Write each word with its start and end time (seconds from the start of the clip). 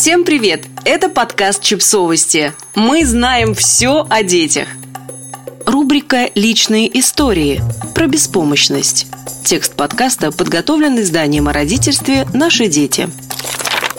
Всем 0.00 0.24
привет! 0.24 0.64
Это 0.86 1.10
подкаст 1.10 1.62
«Чипсовости». 1.62 2.54
Мы 2.74 3.04
знаем 3.04 3.54
все 3.54 4.06
о 4.08 4.22
детях. 4.22 4.66
Рубрика 5.66 6.30
«Личные 6.34 6.98
истории» 6.98 7.60
про 7.94 8.06
беспомощность. 8.06 9.08
Текст 9.44 9.74
подкаста 9.74 10.32
подготовлен 10.32 10.98
изданием 11.00 11.48
о 11.48 11.52
родительстве 11.52 12.26
«Наши 12.32 12.66
дети». 12.68 13.10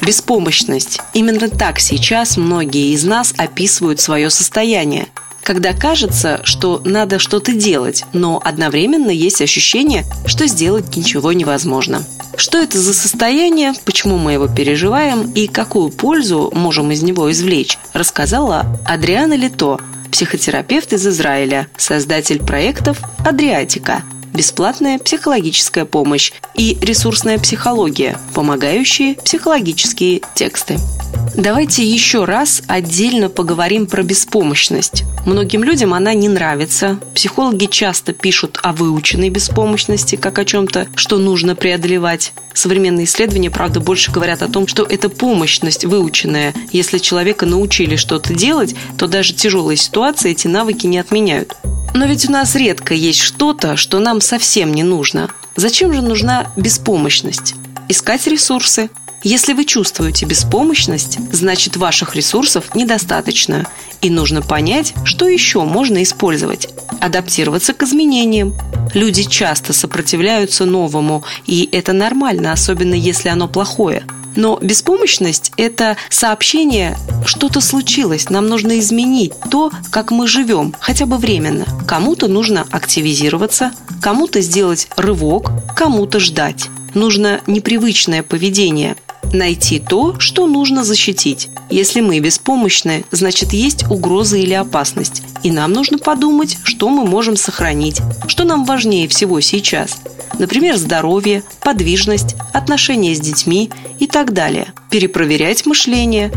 Беспомощность. 0.00 1.00
Именно 1.14 1.48
так 1.48 1.80
сейчас 1.80 2.36
многие 2.36 2.94
из 2.94 3.02
нас 3.02 3.34
описывают 3.36 3.98
свое 3.98 4.30
состояние– 4.30 5.08
когда 5.48 5.72
кажется, 5.72 6.40
что 6.44 6.82
надо 6.84 7.18
что-то 7.18 7.54
делать, 7.54 8.04
но 8.12 8.38
одновременно 8.44 9.08
есть 9.08 9.40
ощущение, 9.40 10.04
что 10.26 10.46
сделать 10.46 10.94
ничего 10.94 11.32
невозможно. 11.32 12.04
Что 12.36 12.58
это 12.58 12.78
за 12.78 12.92
состояние, 12.92 13.72
почему 13.86 14.18
мы 14.18 14.34
его 14.34 14.46
переживаем 14.46 15.32
и 15.32 15.46
какую 15.46 15.88
пользу 15.88 16.52
можем 16.54 16.90
из 16.90 17.02
него 17.02 17.32
извлечь, 17.32 17.78
рассказала 17.94 18.66
Адриана 18.84 19.38
Лито, 19.38 19.78
психотерапевт 20.12 20.92
из 20.92 21.06
Израиля, 21.06 21.66
создатель 21.78 22.40
проектов 22.40 23.00
«Адриатика», 23.24 24.02
бесплатная 24.34 24.98
психологическая 24.98 25.86
помощь 25.86 26.32
и 26.56 26.76
ресурсная 26.82 27.38
психология, 27.38 28.18
помогающие 28.34 29.14
психологические 29.14 30.20
тексты. 30.34 30.76
Давайте 31.38 31.84
еще 31.84 32.24
раз 32.24 32.64
отдельно 32.66 33.28
поговорим 33.28 33.86
про 33.86 34.02
беспомощность. 34.02 35.04
Многим 35.24 35.62
людям 35.62 35.94
она 35.94 36.12
не 36.12 36.28
нравится. 36.28 36.98
Психологи 37.14 37.66
часто 37.66 38.12
пишут 38.12 38.58
о 38.64 38.72
выученной 38.72 39.30
беспомощности, 39.30 40.16
как 40.16 40.40
о 40.40 40.44
чем-то, 40.44 40.88
что 40.96 41.18
нужно 41.18 41.54
преодолевать. 41.54 42.32
Современные 42.54 43.04
исследования, 43.04 43.52
правда, 43.52 43.78
больше 43.78 44.10
говорят 44.10 44.42
о 44.42 44.48
том, 44.48 44.66
что 44.66 44.82
это 44.82 45.08
помощность 45.08 45.84
выученная. 45.84 46.54
Если 46.72 46.98
человека 46.98 47.46
научили 47.46 47.94
что-то 47.94 48.34
делать, 48.34 48.74
то 48.96 49.06
даже 49.06 49.32
тяжелые 49.32 49.76
ситуации 49.76 50.32
эти 50.32 50.48
навыки 50.48 50.88
не 50.88 50.98
отменяют. 50.98 51.54
Но 51.94 52.06
ведь 52.06 52.28
у 52.28 52.32
нас 52.32 52.56
редко 52.56 52.94
есть 52.94 53.20
что-то, 53.20 53.76
что 53.76 54.00
нам 54.00 54.20
совсем 54.20 54.74
не 54.74 54.82
нужно. 54.82 55.28
Зачем 55.54 55.92
же 55.92 56.02
нужна 56.02 56.50
беспомощность? 56.56 57.54
Искать 57.88 58.26
ресурсы– 58.26 58.90
если 59.24 59.52
вы 59.52 59.64
чувствуете 59.64 60.26
беспомощность, 60.26 61.18
значит 61.32 61.76
ваших 61.76 62.14
ресурсов 62.14 62.74
недостаточно, 62.76 63.66
и 64.00 64.10
нужно 64.10 64.42
понять, 64.42 64.94
что 65.04 65.26
еще 65.26 65.64
можно 65.64 66.02
использовать. 66.04 66.68
Адаптироваться 67.00 67.74
к 67.74 67.82
изменениям. 67.82 68.54
Люди 68.94 69.24
часто 69.24 69.72
сопротивляются 69.72 70.66
новому, 70.66 71.24
и 71.46 71.68
это 71.72 71.92
нормально, 71.92 72.52
особенно 72.52 72.94
если 72.94 73.28
оно 73.28 73.48
плохое. 73.48 74.04
Но 74.36 74.56
беспомощность– 74.62 75.50
это 75.56 75.96
сообщение 76.10 76.96
«что-то 77.26 77.60
случилось, 77.60 78.30
нам 78.30 78.46
нужно 78.46 78.78
изменить 78.78 79.32
то, 79.50 79.72
как 79.90 80.12
мы 80.12 80.28
живем, 80.28 80.76
хотя 80.78 81.06
бы 81.06 81.16
временно». 81.16 81.64
Кому-то 81.88 82.28
нужно 82.28 82.64
активизироваться, 82.70 83.72
кому-то 84.00 84.40
сделать 84.40 84.88
рывок, 84.96 85.50
кому-то 85.74 86.20
ждать. 86.20 86.68
Нужно 86.94 87.40
непривычное 87.46 88.22
поведение– 88.22 88.96
найти 89.32 89.78
то, 89.78 90.18
что 90.18 90.46
нужно 90.46 90.84
защитить. 90.84 91.48
Если 91.70 92.00
мы 92.00 92.18
беспомощны, 92.18 93.04
значит 93.10 93.52
есть 93.52 93.90
угроза 93.90 94.36
или 94.38 94.54
опасность. 94.54 95.22
И 95.42 95.50
нам 95.50 95.72
нужно 95.72 95.98
подумать, 95.98 96.58
что 96.64 96.88
мы 96.88 97.04
можем 97.04 97.36
сохранить, 97.36 98.00
что 98.26 98.44
нам 98.44 98.64
важнее 98.64 99.08
всего 99.08 99.40
сейчас. 99.40 99.98
Например, 100.38 100.76
здоровье, 100.76 101.42
подвижность, 101.60 102.36
отношения 102.52 103.14
с 103.14 103.20
детьми 103.20 103.70
и 103.98 104.06
так 104.06 104.32
далее. 104.32 104.72
Перепроверять 104.90 105.66
мышление. 105.66 106.32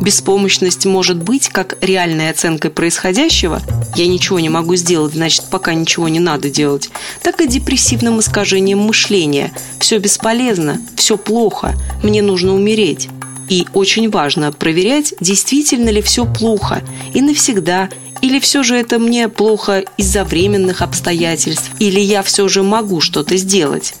Беспомощность 0.00 0.84
может 0.84 1.16
быть 1.16 1.48
как 1.48 1.78
реальной 1.80 2.30
оценкой 2.30 2.70
происходящего. 2.70 3.60
«я 3.94 4.06
ничего 4.06 4.38
не 4.40 4.48
могу 4.48 4.76
сделать, 4.76 5.14
значит, 5.14 5.46
пока 5.50 5.74
ничего 5.74 6.08
не 6.08 6.20
надо 6.20 6.50
делать», 6.50 6.90
так 7.22 7.40
и 7.40 7.48
депрессивным 7.48 8.20
искажением 8.20 8.80
мышления. 8.80 9.52
«все 9.80 9.98
бесполезно, 9.98 10.80
все 10.96 11.16
плохо, 11.16 11.74
мне 12.02 12.22
нужно 12.22 12.54
умереть». 12.54 13.08
И 13.48 13.66
очень 13.74 14.10
важно 14.10 14.52
проверять, 14.52 15.14
действительно 15.20 15.88
ли 15.90 16.02
все 16.02 16.26
плохо. 16.26 16.82
И 17.14 17.20
навсегда, 17.20 17.88
или 18.20 18.40
все 18.40 18.62
же 18.62 18.76
это 18.76 18.98
мне 18.98 19.28
плохо 19.28 19.84
из-за 19.96 20.24
временных 20.24 20.82
обстоятельств, 20.82 21.70
или 21.78 22.00
я 22.00 22.22
все 22.22 22.48
же 22.48 22.62
могу 22.62 23.00
что-то 23.00 23.36
сделать. 23.36 23.94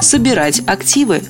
Собирать 0.00 0.62
активы. 0.66 1.22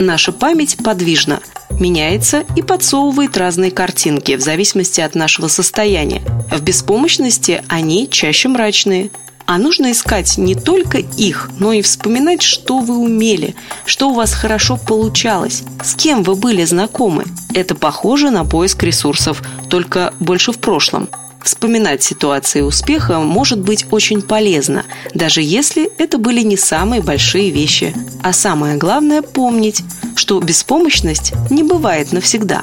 Наша 0.00 0.32
память 0.32 0.78
подвижна– 0.82 1.40
меняется 1.80 2.44
и 2.56 2.62
подсовывает 2.62 3.36
разные 3.36 3.70
картинки 3.70 4.36
в 4.36 4.40
зависимости 4.40 5.00
от 5.00 5.14
нашего 5.14 5.48
состояния. 5.48 6.22
В 6.50 6.60
беспомощности 6.62 7.62
они 7.68 8.08
чаще 8.08 8.48
мрачные. 8.48 9.10
А 9.46 9.58
нужно 9.58 9.90
искать 9.90 10.38
не 10.38 10.54
только 10.54 10.98
их, 10.98 11.50
но 11.58 11.72
и 11.72 11.82
вспоминать, 11.82 12.40
что 12.40 12.78
вы 12.78 12.98
умели, 12.98 13.56
что 13.84 14.10
у 14.10 14.14
вас 14.14 14.32
хорошо 14.32 14.76
получалось, 14.76 15.64
с 15.82 15.94
кем 15.94 16.22
вы 16.22 16.36
были 16.36 16.64
знакомы. 16.64 17.24
Это 17.52 17.74
похоже 17.74 18.30
на 18.30 18.44
поиск 18.44 18.84
ресурсов, 18.84 19.42
только 19.68 20.14
больше 20.20 20.52
в 20.52 20.60
прошлом. 20.60 21.08
Вспоминать 21.42 22.02
ситуации 22.02 22.60
успеха 22.60 23.20
может 23.20 23.60
быть 23.60 23.86
очень 23.90 24.22
полезно, 24.22 24.84
даже 25.14 25.40
если 25.42 25.90
это 25.98 26.18
были 26.18 26.42
не 26.42 26.56
самые 26.56 27.02
большие 27.02 27.50
вещи. 27.50 27.94
А 28.22 28.32
самое 28.32 28.76
главное– 28.76 29.22
помнить, 29.22 29.82
что 30.16 30.40
беспомощность 30.40 31.32
не 31.50 31.62
бывает 31.62 32.12
навсегда. 32.12 32.62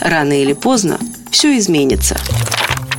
Рано 0.00 0.40
или 0.40 0.52
поздно 0.52 0.98
все 1.30 1.56
изменится. 1.58 2.16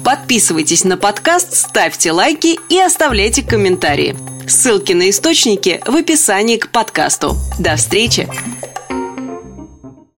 Подписывайтесь 0.04 0.84
на 0.84 0.98
подкаст, 0.98 1.56
ставьте 1.56 2.12
лайки 2.12 2.60
и 2.70 2.80
оставляйте 2.80 3.44
комментарии. 3.44 4.16
Ссылки 4.48 4.94
на 4.94 5.10
источники 5.10 5.82
в 5.86 5.96
описании 5.96 6.58
к 6.58 6.72
подкасту. 6.72 7.38
До 7.60 7.76
встречи! 7.76 8.28